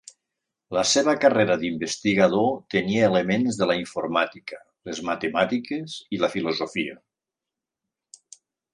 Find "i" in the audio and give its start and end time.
6.19-6.23